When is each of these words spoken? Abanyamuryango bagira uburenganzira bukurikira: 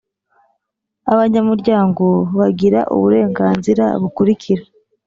Abanyamuryango 1.13 2.05
bagira 2.37 2.79
uburenganzira 2.95 3.85
bukurikira: 4.01 4.63